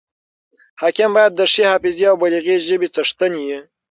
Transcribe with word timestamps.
حاکم 0.81 1.09
باید 1.17 1.31
د 1.35 1.41
ښې 1.51 1.63
حافظي 1.71 2.03
او 2.11 2.15
بلیغي 2.21 2.55
ژبي 2.67 2.87
څښتن 2.95 3.33
يي. 3.47 3.57